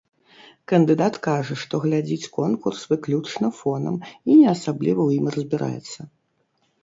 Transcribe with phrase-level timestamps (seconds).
[0.71, 5.99] Кандыдат кажа, што глядзіць конкурс выключна фонам і не асабліва ў ім разбіраецца.